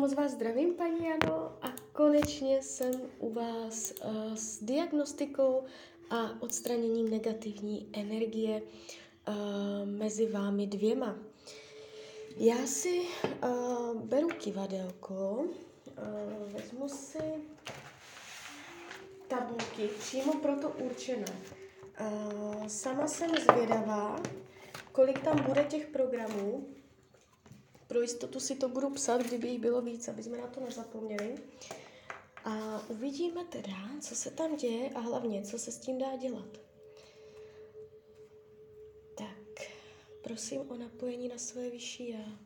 [0.00, 5.64] moc vás zdravím, paní Jano, a konečně jsem u vás uh, s diagnostikou
[6.10, 9.34] a odstraněním negativní energie uh,
[9.84, 11.18] mezi vámi dvěma.
[12.36, 13.00] Já si
[13.44, 17.24] uh, beru kivadelko, uh, vezmu si
[19.28, 21.32] tabulky přímo pro to určené.
[22.00, 24.22] Uh, sama jsem zvědavá,
[24.92, 26.66] kolik tam bude těch programů,
[27.90, 31.34] pro jistotu si to budu psat, kdyby jich bylo víc, aby jsme na to nezapomněli.
[32.44, 36.60] A uvidíme teda, co se tam děje a hlavně, co se s tím dá dělat.
[39.18, 39.66] Tak,
[40.22, 42.38] prosím o napojení na svoje vyšší já.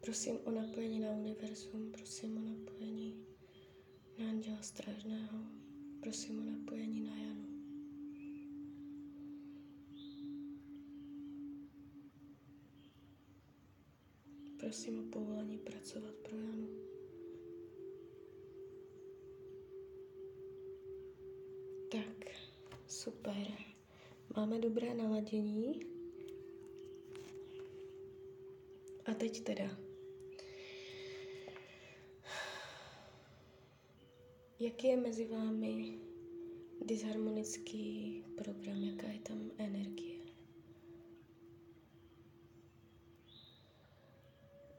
[0.00, 3.26] Prosím o napojení na univerzum, prosím o napojení
[4.18, 5.38] na anděla strážného,
[6.00, 7.47] prosím o napojení na Janu.
[14.60, 16.68] Prosím o povolení pracovat pro Janu.
[21.90, 22.30] Tak,
[22.86, 23.52] super.
[24.36, 25.80] Máme dobré naladění.
[29.04, 29.78] A teď teda.
[34.60, 35.98] Jaký je mezi vámi
[36.84, 40.17] disharmonický program, jaká je tam energie?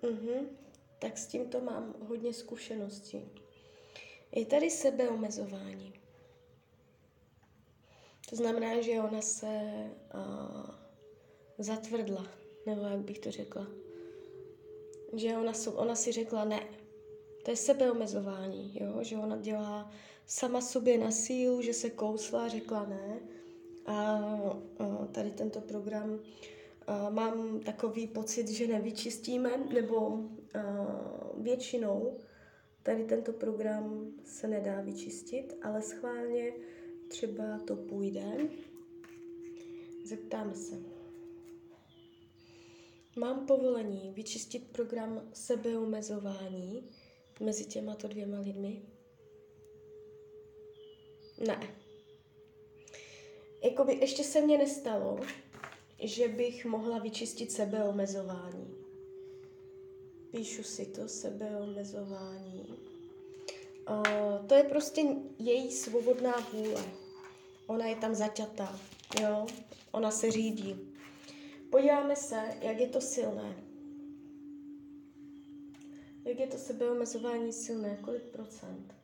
[0.01, 0.57] Mhm,
[0.99, 3.29] tak s tímto mám hodně zkušeností.
[4.31, 5.93] Je tady sebeomezování.
[8.29, 9.61] To znamená, že ona se
[10.13, 10.75] uh,
[11.57, 12.27] zatvrdla,
[12.65, 13.67] nebo jak bych to řekla.
[15.13, 16.67] Že ona, ona si řekla ne.
[17.45, 19.03] To je sebeomezování, jo?
[19.03, 19.91] že ona dělá
[20.25, 23.19] sama sobě na sílu, že se kousla, řekla ne.
[23.85, 24.19] A
[24.79, 26.19] uh, tady tento program
[26.89, 32.17] uh, mám takový pocit, že nevyčistíme, nebo uh, většinou
[32.83, 36.53] tady tento program se nedá vyčistit, ale schválně
[37.07, 38.37] třeba to půjde.
[40.05, 40.75] Zeptáme se.
[43.17, 46.89] Mám povolení vyčistit program sebeomezování
[47.39, 48.81] mezi těma to dvěma lidmi?
[51.47, 51.75] Ne.
[53.63, 55.19] Jakoby ještě se mně nestalo,
[56.01, 58.75] že bych mohla vyčistit sebeomezování.
[60.31, 62.79] Píšu si to sebeomezování.
[63.89, 65.01] Uh, to je prostě
[65.39, 66.83] její svobodná vůle.
[67.67, 68.79] Ona je tam zaťatá,
[69.21, 69.47] jo?
[69.91, 70.75] Ona se řídí.
[71.69, 73.55] Podíváme se, jak je to silné.
[76.25, 77.99] Jak je to sebeomezování silné?
[78.01, 78.95] Kolik procent?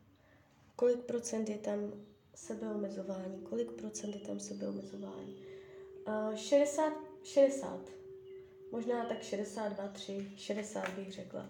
[0.76, 1.94] Kolik procent je tam
[2.36, 3.42] sebeomezování?
[3.50, 5.36] Kolik procent je tam sebeomezování?
[6.36, 6.94] 60,
[7.24, 7.80] 60.
[8.72, 11.50] Možná tak 62, 3, 60 bych řekla.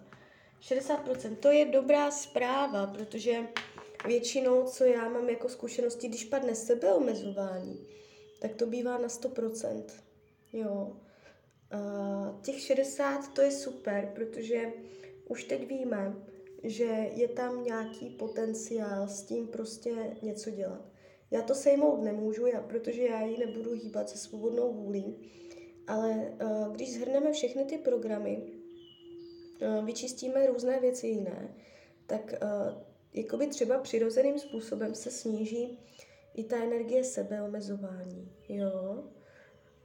[0.61, 1.35] 60%.
[1.35, 3.47] To je dobrá zpráva, protože
[4.05, 7.87] většinou, co já mám jako zkušenosti, když padne sebeomezování,
[8.39, 9.83] tak to bývá na 100%.
[10.53, 10.97] Jo.
[11.71, 14.73] A těch 60 to je super, protože
[15.27, 16.15] už teď víme,
[16.63, 20.94] že je tam nějaký potenciál s tím prostě něco dělat.
[21.35, 25.31] Já to sejmout nemůžu, já, protože já ji nebudu hýbat se svobodnou vůlí,
[25.87, 28.43] ale uh, když zhrneme všechny ty programy,
[29.61, 31.55] uh, vyčistíme různé věci jiné,
[32.07, 32.81] tak uh,
[33.13, 35.79] jakoby třeba přirozeným způsobem se sníží
[36.33, 39.03] i ta energie sebeomezování, jo.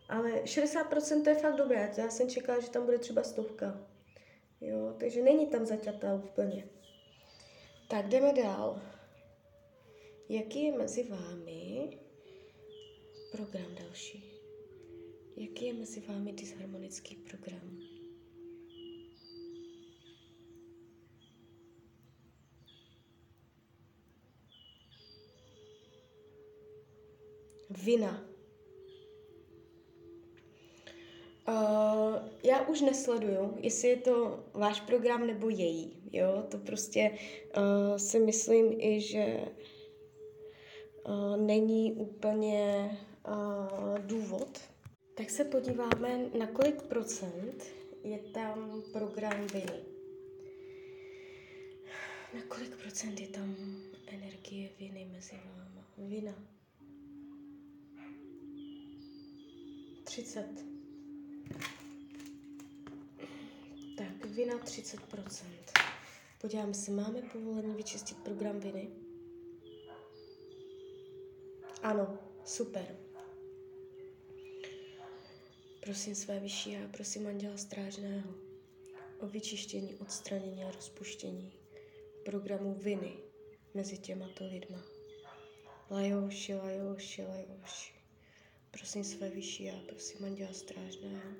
[0.09, 3.87] Ale 60% to je fakt dobré, já jsem čekala, že tam bude třeba stovka,
[4.61, 6.69] jo, takže není tam zaťatá úplně.
[7.89, 8.81] Tak jdeme dál.
[10.31, 11.99] Jaký je mezi vámi
[13.33, 14.25] program další?
[15.37, 17.79] Jaký je mezi vámi disharmonický program?
[27.71, 28.25] Vina.
[31.49, 36.09] Uh, já už nesleduju, jestli je to váš program nebo její.
[36.13, 36.45] Jo?
[36.51, 37.19] To prostě
[37.57, 39.45] uh, si myslím i, že
[41.37, 42.91] není úplně
[43.99, 44.61] důvod.
[45.15, 47.65] Tak se podíváme, na kolik procent
[48.05, 49.85] je tam program viny.
[52.35, 53.57] Na kolik procent je tam
[54.07, 55.87] energie viny mezi váma?
[55.99, 56.35] Vina.
[60.05, 60.47] 30.
[63.99, 64.97] Tak, vina 30%.
[66.41, 69.10] Podívám se, máme povolení vyčistit program viny?
[71.83, 72.97] Ano, super.
[75.81, 78.35] Prosím své vyšší a prosím Anděla Strážného
[79.21, 81.53] o vyčištění, odstranění a rozpuštění
[82.25, 83.13] programu viny
[83.75, 84.85] mezi těmato lidma.
[85.91, 87.93] Lajoši, lajoši, lajoši.
[88.71, 91.31] Prosím své vyšší a prosím Anděla Strážného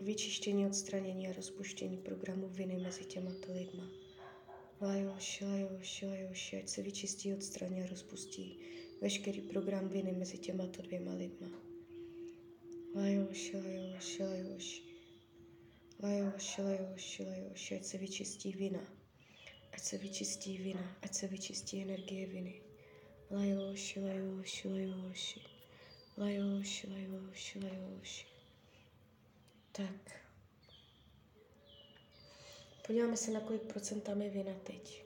[0.00, 3.90] o vyčištění, odstranění a rozpuštění programu viny mezi těmato lidma.
[4.80, 8.58] Lajoši, lajoši, lajoši, ať se vyčistí, odstraní a rozpustí
[9.02, 11.48] veškerý program viny mezi těmato dvěma lidma.
[12.94, 14.82] Lajoši, lajoši, lajoši.
[16.02, 18.80] Lajoši, lajoši, lajoši, ať se vyčistí vina.
[19.72, 22.62] Ať se vyčistí vina, ať se vyčistí energie viny.
[23.30, 25.40] Lajoši, lajoši, lajoši.
[26.16, 28.26] Lajoši, lajoši, lajoši.
[29.72, 30.22] Tak.
[32.86, 35.04] Podíváme se, na kolik procent tam je vina teď.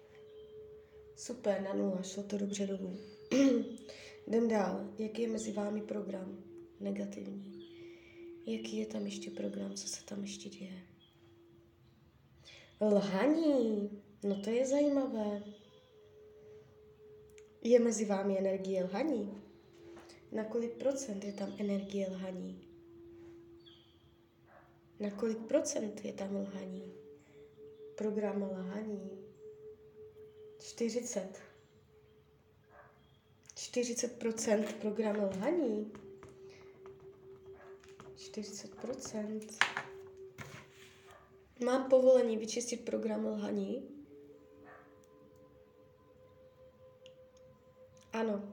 [1.16, 3.15] Super, na nula, šlo to dobře dolů.
[4.26, 4.94] Jdem dál.
[4.98, 6.44] Jaký je mezi vámi program?
[6.80, 7.66] Negativní.
[8.46, 9.74] Jaký je tam ještě program?
[9.74, 10.82] Co se tam ještě děje?
[12.80, 13.90] Lhaní.
[14.22, 15.42] No to je zajímavé.
[17.62, 19.42] Je mezi vámi energie lhaní?
[20.32, 22.66] Na kolik procent je tam energie lhaní?
[25.00, 26.94] Na kolik procent je tam lhaní?
[27.94, 29.10] Program lhaní.
[30.58, 31.45] 40.
[33.56, 35.92] 40% program lhaní.
[38.16, 39.40] 40%.
[41.64, 43.82] Mám povolení vyčistit program lhaní?
[48.12, 48.52] Ano.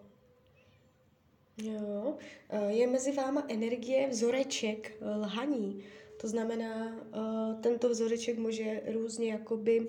[1.57, 2.17] Jo.
[2.50, 5.83] Eh, je mezi váma energie vzoreček eh, lhaní.
[6.21, 9.88] To znamená, eh, tento vzoreček může různě jakoby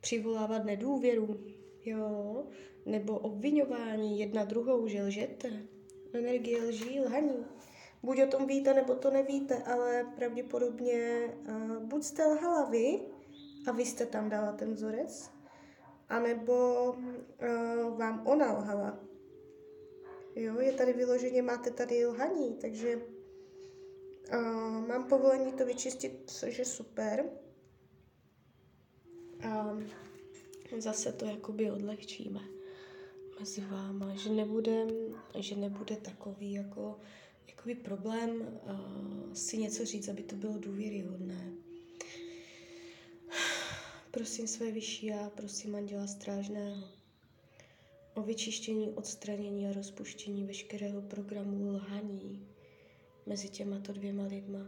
[0.00, 1.40] přivolávat nedůvěru,
[1.86, 2.46] jo,
[2.86, 5.62] nebo obvinování jedna druhou, že lžete.
[6.12, 7.46] Energie lží, lhaní.
[8.02, 13.00] Buď o tom víte, nebo to nevíte, ale pravděpodobně uh, buď jste lhala vy
[13.68, 15.30] a vy jste tam dala ten vzorec,
[16.08, 18.98] anebo uh, vám ona lhala.
[20.34, 22.96] Jo, je tady vyloženě, máte tady lhaní, takže
[24.32, 27.24] uh, mám povolení to vyčistit, což je super.
[29.48, 29.78] A
[30.78, 32.40] zase to jakoby odlehčíme
[33.40, 34.86] mezi váma, že nebude,
[35.38, 37.00] že nebude takový jako
[37.48, 41.52] jakoby problém uh, si něco říct, aby to bylo důvěryhodné.
[44.10, 46.88] Prosím své vyšší a prosím Anděla Strážného
[48.14, 52.48] o vyčištění, odstranění a rozpuštění veškerého programu lhaní
[53.26, 54.66] mezi těmato dvěma lidma.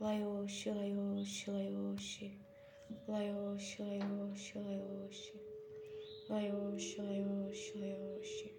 [0.00, 2.38] Lajoši, lajoši, lajoši,
[3.08, 5.38] lajoši, lajoši, lajoši,
[6.30, 8.54] lajoši, lajoši, lajoši.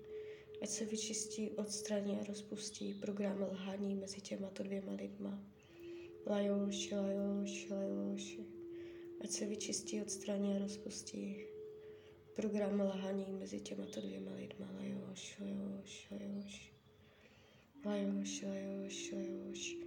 [0.61, 5.43] Ať se vyčistí, odstraní a rozpustí program lhaní mezi těmato dvěma lidma.
[6.25, 8.45] Lajoši, lajoši, lajoši.
[9.21, 11.35] Ať se vyčistí, odstraní a rozpustí
[12.35, 14.67] program lhaní mezi těmato dvěma lidma.
[14.73, 16.73] Lajoš, lajoš, lajoš.
[17.85, 19.77] Lajoš, lajoš, lajoš.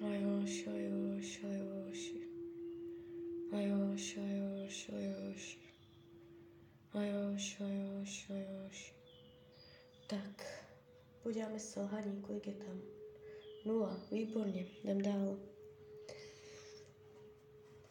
[0.00, 2.25] Lajoš, lajoš, lajoš.
[3.96, 4.88] Lajoš,
[7.60, 8.94] lajoš, lajoš.
[10.06, 10.64] Tak,
[11.22, 12.82] podíváme se lhaní, kolik je tam.
[13.64, 15.38] Nula, výborně, jdem dál.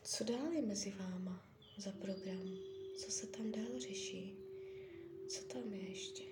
[0.04, 2.58] Co dál je mezi váma za program?
[2.98, 4.38] Co se tam dál řeší?
[5.28, 6.24] Co tam je ještě?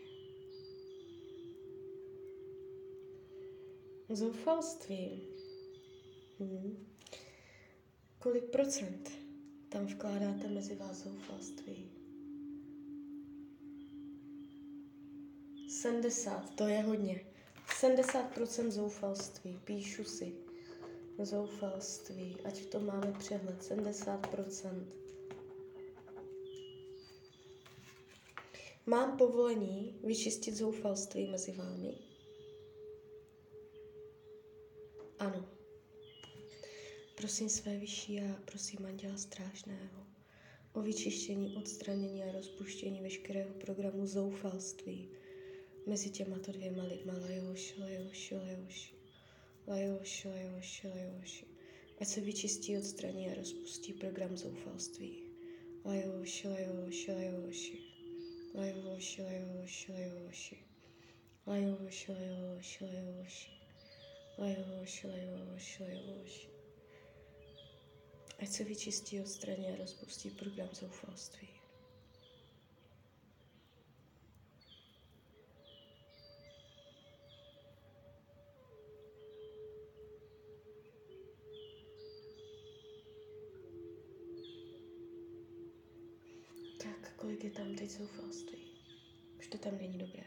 [4.10, 5.22] Zoufalství.
[6.40, 6.88] Hmm.
[8.20, 9.23] Kolik procent
[9.74, 11.92] tam vkládáte mezi vás zoufalství?
[15.70, 17.26] 70, to je hodně.
[17.82, 20.36] 70% zoufalství, píšu si.
[21.20, 23.62] Zoufalství, ať to máme přehled.
[23.62, 24.86] 70%.
[28.86, 31.98] Mám povolení vyčistit zoufalství mezi vámi?
[35.20, 35.53] Ano.
[37.24, 40.06] Prosím své vyšší a prosím Anděla Strážného
[40.74, 45.10] o vyčištění, odstranění a rozpuštění veškerého programu zoufalství
[45.88, 47.14] mezi těmato dvěma lidma.
[47.14, 48.94] Lajoši, lajoši, lajoši.
[49.68, 51.46] Lajoši, lajoši, lajoši.
[52.02, 55.24] Ať se vyčistí, odstraní a rozpustí program zoufalství.
[55.86, 57.80] Lajoši, lajoši, lajoši.
[58.56, 60.58] Lajoši, lajoši, lajoši.
[61.48, 63.52] Lajoši, lajoši, lajoši.
[64.38, 66.53] Lajoši, lajoši, lajoši.
[68.44, 71.48] Ať se vyčistí, odstraní a rozpustí program zoufalství.
[86.78, 88.58] Tak, kolik je tam teď zoufalství?
[89.40, 90.24] Už to tam není dobré.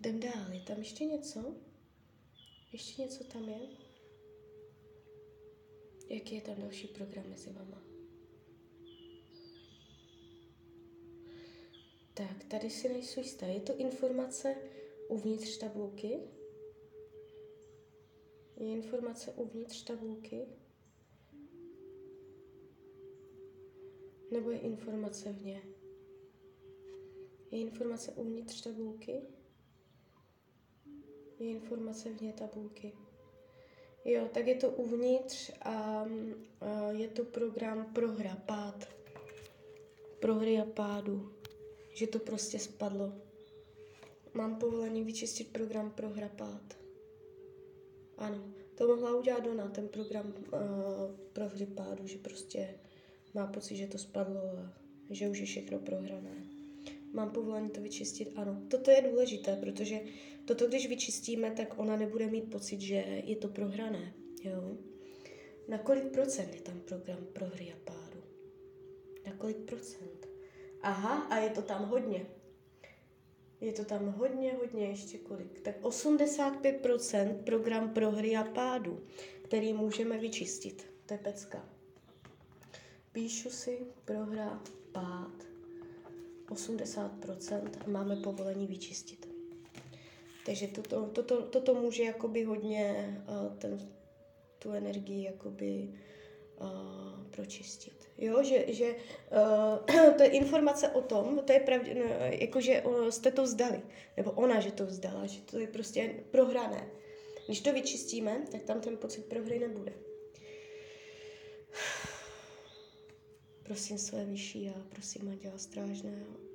[0.00, 1.54] Jdem dál, je tam ještě něco?
[2.72, 3.85] Ještě něco tam je?
[6.26, 7.82] Jaký je tam další program mezi vama?
[12.14, 13.46] Tak, tady si nejsou jistá.
[13.46, 14.56] Je to informace
[15.08, 16.20] uvnitř tabulky?
[18.56, 20.46] Je informace uvnitř tabulky?
[24.32, 25.62] Nebo je informace vně?
[27.50, 29.22] Je informace uvnitř tabulky?
[31.38, 32.92] Je informace vně tabulky?
[34.06, 36.06] Jo, tak je to uvnitř a,
[36.60, 38.88] a je to program prohra, pád.
[40.20, 41.32] Prohry a pádu.
[41.94, 43.12] Že to prostě spadlo.
[44.34, 46.76] Mám povolení vyčistit program prohra, pád.
[48.18, 48.44] Ano,
[48.74, 50.60] to mohla udělat Dona, ten program uh,
[51.32, 52.74] prohry pádu, že prostě
[53.34, 54.72] má pocit, že to spadlo a
[55.10, 56.55] že už je všechno prohrané.
[57.12, 58.32] Mám povolení to vyčistit?
[58.36, 58.62] Ano.
[58.68, 60.00] Toto je důležité, protože
[60.44, 62.94] toto, když vyčistíme, tak ona nebude mít pocit, že
[63.24, 64.12] je to prohrané.
[64.44, 64.76] Jo?
[65.68, 68.22] Na kolik procent je tam program prohry a pádu?
[69.26, 70.28] Na kolik procent?
[70.82, 72.26] Aha, a je to tam hodně.
[73.60, 75.60] Je to tam hodně, hodně, ještě kolik?
[75.60, 79.06] Tak 85% program prohry a pádu,
[79.44, 80.86] který můžeme vyčistit.
[81.06, 81.68] To je pecka.
[83.12, 85.32] Píšu si prohra, pád,
[86.56, 89.28] 80% a máme povolení vyčistit.
[90.46, 93.90] Takže toto, toto, toto může jakoby hodně uh, ten,
[94.58, 95.88] tu energii jakoby
[96.60, 98.08] uh, pročistit.
[98.18, 98.94] Jo, že, že
[99.86, 102.04] uh, to je informace o tom, to je pravdě, no,
[102.40, 103.82] jako že uh, jste to vzdali,
[104.16, 106.90] nebo ona, že to vzdala, že to je prostě prohrané.
[107.46, 109.92] Když to vyčistíme, tak tam ten pocit prohry nebude.
[113.62, 116.45] Prosím své vyšší já, prosím Anděla Strážného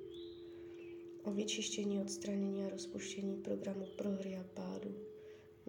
[1.24, 4.96] o vyčištění, odstranění a rozpuštění programu prohry a pádu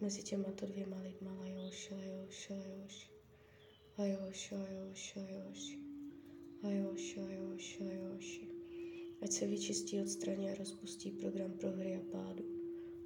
[0.01, 1.31] mezi těma to dvěma lidma.
[1.39, 3.11] Lajoš, lajoš, lajoš.
[3.97, 5.77] Lajoš, lajoš, lajoš.
[6.63, 8.41] Lajoš, lajoš, lajoš.
[9.21, 12.43] Ať se vyčistí, odstraní a rozpustí program prohry a pádu.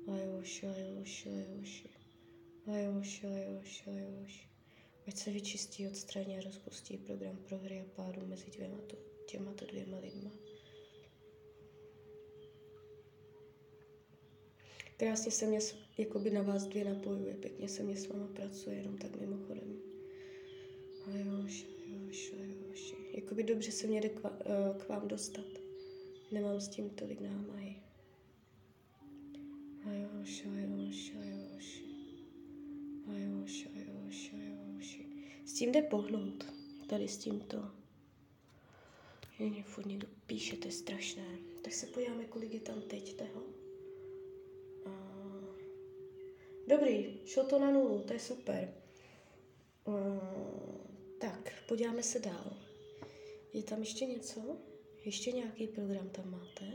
[0.08, 1.88] Lajoš, lajoš, lajoš.
[2.68, 4.50] Lajoš, lajoš, lajoš.
[5.08, 9.66] Ať se vyčistí, odstraní a rozpustí program prohry a pádu mezi dvěma to, těma to
[9.66, 10.47] dvěma lidma.
[14.98, 15.60] Krásně se mě
[15.98, 19.80] jakoby na vás dvě napojuje, pěkně se mě s váma pracuje, jenom tak mimochodem.
[21.06, 22.34] A jož, jož,
[22.68, 22.96] jož.
[23.12, 25.46] Jakoby dobře se mě jde k, eh, k vám dostat.
[26.32, 27.76] Nemám s tím tolik námahy.
[29.86, 31.84] A jož, a jož, a jož.
[33.08, 35.02] A jož, a jož, a jož.
[35.46, 36.54] S tím jde pohnout.
[36.88, 37.72] Tady s tímto.
[39.40, 41.38] Jen furt někdo píše, to je strašné.
[41.62, 43.57] Tak se podíváme, kolik je tam teď toho.
[46.68, 48.74] Dobrý, šlo to na nulu, to je super.
[49.86, 49.96] Uh,
[51.20, 52.54] tak, podíváme se dál.
[53.54, 54.42] Je tam ještě něco?
[55.06, 56.66] Ještě nějaký program tam máte?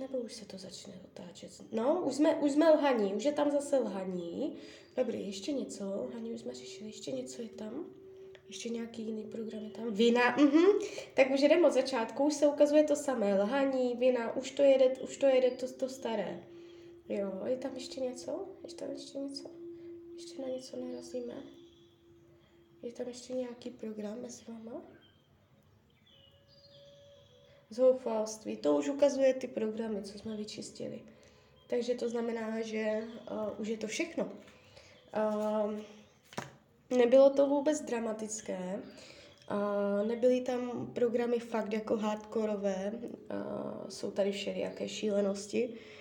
[0.00, 1.50] Nebo už se to začne otáčet?
[1.72, 4.56] No, už jsme, už jsme lhaní, už je tam zase lhaní.
[4.96, 7.86] Dobrý, ještě něco, lhaní už jsme řešili, ještě něco je tam?
[8.48, 9.94] Ještě nějaký jiný program je tam?
[9.94, 10.66] Vina, mhm.
[11.14, 13.42] Tak už jdeme od začátku, už se ukazuje to samé.
[13.42, 16.42] Lhaní, vina, už to jede, už to jede to, to staré.
[17.08, 18.48] Jo, je tam ještě něco?
[18.68, 19.50] Je tam ještě něco?
[20.14, 21.34] Ještě na něco narazíme?
[22.82, 24.82] Je tam ještě nějaký program mezi váma?
[27.70, 28.56] Zoufalství.
[28.56, 31.02] To už ukazuje ty programy, co jsme vyčistili.
[31.68, 34.24] Takže to znamená, že uh, už je to všechno.
[34.24, 35.74] Uh,
[36.98, 38.82] nebylo to vůbec dramatické.
[39.50, 42.92] Uh, nebyly tam programy fakt jako hardkorové.
[42.92, 45.68] Uh, jsou tady všelijaké šílenosti.
[45.68, 45.97] Uh,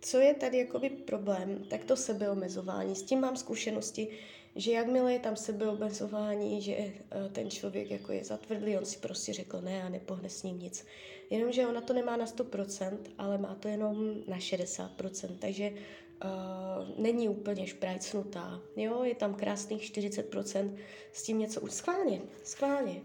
[0.00, 2.96] co je tady jakoby problém, tak to sebeomezování.
[2.96, 4.08] S tím mám zkušenosti,
[4.56, 9.32] že jakmile je tam sebeomezování, že uh, ten člověk jako je zatvrdlý, on si prostě
[9.32, 10.86] řekl ne a nepohne s ním nic.
[11.30, 17.28] Jenomže ona to nemá na 100%, ale má to jenom na 60%, takže uh, není
[17.28, 18.60] úplně šprajcnutá.
[18.76, 20.76] Jo, je tam krásných 40%,
[21.12, 23.00] s tím něco už schválně, schválně.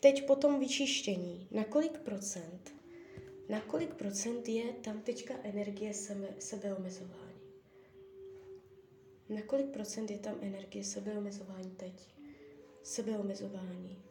[0.00, 1.48] Teď potom vyčištění.
[1.50, 2.77] Na kolik procent
[3.48, 7.40] na kolik procent je tam teďka energie sebe, sebeomezování?
[9.28, 12.08] Na kolik procent je tam energie sebeomezování teď?
[12.82, 14.02] Sebeomezování.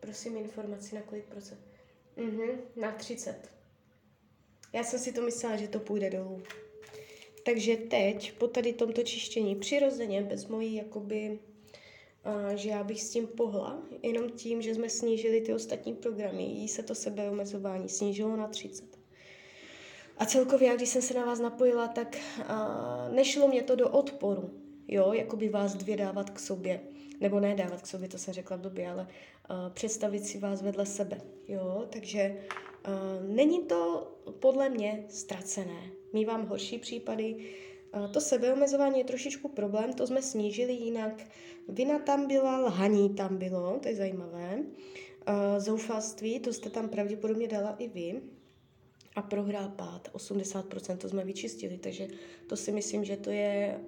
[0.00, 1.60] Prosím informaci, na kolik procent?
[2.16, 3.50] Mhm, na 30.
[4.72, 6.42] Já jsem si to myslela, že to půjde dolů.
[7.44, 11.38] Takže teď, po tady tomto čištění, přirozeně, bez mojí jakoby
[12.54, 16.68] že já bych s tím pohla, jenom tím, že jsme snížili ty ostatní programy, jí
[16.68, 18.84] se to sebeomezování snížilo na 30.
[20.18, 23.88] A celkově, jak když jsem se na vás napojila, tak a, nešlo mě to do
[23.88, 24.50] odporu,
[24.88, 26.80] jo, jako by vás dvě dávat k sobě,
[27.20, 29.06] nebo ne dávat k sobě, to jsem řekla v době, ale
[29.44, 32.36] a, představit si vás vedle sebe, jo, takže
[32.84, 32.90] a,
[33.28, 35.90] není to podle mě ztracené.
[36.12, 37.36] Mívám horší případy,
[38.12, 41.22] to sebeomezování je trošičku problém, to jsme snížili jinak.
[41.68, 44.62] Vina tam byla, lhaní tam bylo, to je zajímavé.
[45.58, 48.20] Zoufalství, to jste tam pravděpodobně dala i vy
[49.16, 50.08] a prohrál pád.
[50.12, 52.08] 80% to jsme vyčistili, takže
[52.46, 53.80] to si myslím, že to je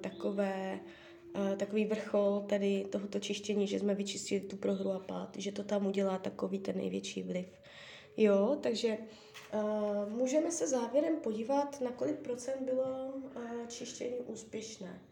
[0.00, 0.80] takové,
[1.56, 5.86] takový vrchol tady tohoto čištění, že jsme vyčistili tu prohru a pád, že to tam
[5.86, 7.59] udělá takový ten největší vliv.
[8.16, 8.98] Jo, takže
[9.54, 15.02] uh, můžeme se závěrem podívat, na kolik procent bylo uh, čištění úspěšné.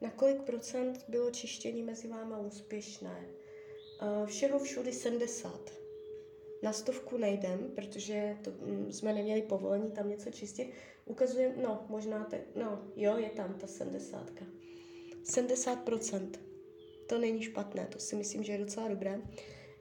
[0.00, 3.26] Na kolik procent bylo čištění mezi váma úspěšné.
[4.02, 5.78] Uh, všeho všudy 70
[6.62, 10.70] na stovku nejdem, protože to, mm, jsme neměli povolení tam něco čistit.
[11.04, 14.32] Ukazujeme, no, možná, te, no, jo, je tam ta 70.
[15.24, 16.30] 70%.
[17.06, 19.20] To není špatné, to si myslím, že je docela dobré.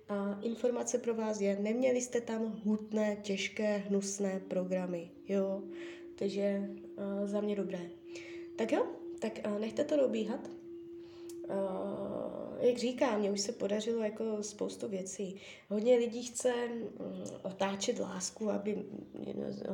[0.10, 5.64] A informace pro vás je, neměli jste tam hutné, těžké, hnusné programy, jo,
[6.16, 7.90] takže uh, za mě dobré.
[8.56, 8.88] Tak jo,
[9.20, 10.50] tak uh, nechte to dobíhat.
[11.50, 12.17] Uh,
[12.62, 15.36] jak říkám, mně už se podařilo jako spoustu věcí.
[15.70, 18.86] Hodně lidí chce um, otáčet lásku, aby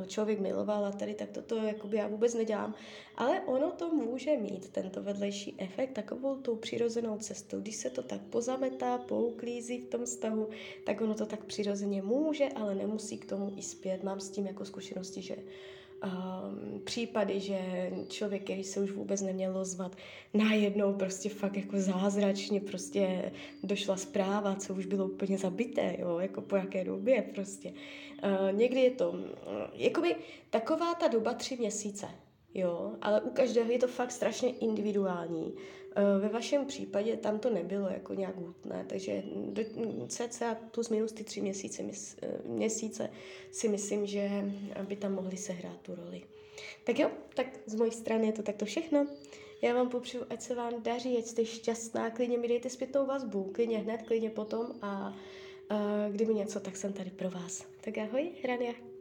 [0.06, 2.74] člověk miloval a tady tak toto jakoby já vůbec nedělám.
[3.16, 7.60] Ale ono to může mít, tento vedlejší efekt, takovou tou přirozenou cestou.
[7.60, 10.48] Když se to tak pozametá, pouklízí v tom vztahu,
[10.86, 14.02] tak ono to tak přirozeně může, ale nemusí k tomu i zpět.
[14.02, 15.36] Mám s tím jako zkušenosti, že
[16.04, 19.96] um, případy, že člověk, který se už vůbec neměl ozvat,
[20.34, 23.32] najednou prostě fakt jako zázračně prostě
[23.62, 27.72] došla zpráva, co už bylo úplně zabité, jo, jako po jaké době prostě.
[28.24, 29.18] Uh, někdy je to, uh,
[29.74, 30.16] jakoby
[30.50, 32.06] taková ta doba tři měsíce,
[32.54, 35.54] jo, ale u každého je to fakt strašně individuální.
[35.96, 39.62] Eh, ve vašem případě tam to nebylo jako nějak hutné, takže do,
[40.08, 41.82] cca plus minus ty tři měsíce,
[42.22, 43.10] eh, měsíce
[43.50, 44.30] si myslím, že
[44.88, 46.22] by tam mohli sehrát tu roli.
[46.84, 49.06] Tak jo, tak z mojí strany je to takto všechno.
[49.62, 53.50] Já vám popřeju, ať se vám daří, ať jste šťastná, klidně mi dejte zpětnou vazbu,
[53.54, 57.66] klidně hned, klidně potom a, a kdyby něco, tak jsem tady pro vás.
[57.80, 58.93] Tak ahoj, Rania.